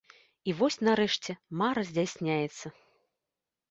І 0.51 0.55
вось, 0.61 0.77
нарэшце, 0.87 1.37
мара 1.63 1.87
здзяйсняецца. 1.93 2.77